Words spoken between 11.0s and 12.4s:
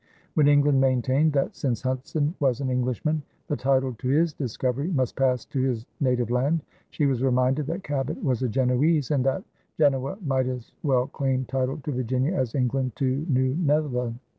claim title to Virginia